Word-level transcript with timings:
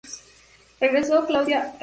Regresó 0.79 1.27
Cláudia 1.27 1.59
Raia. 1.61 1.73